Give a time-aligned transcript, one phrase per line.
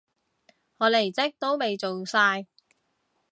[0.77, 2.47] 我離職都未做晒